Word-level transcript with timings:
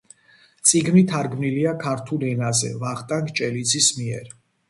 წიგნი 0.69 1.03
თარგმნილია 1.11 1.73
ქართულ 1.83 2.25
ენაზე 2.31 2.73
ვახტანგ 2.85 3.31
ჭელიძის 3.41 3.93
მიერ. 4.01 4.35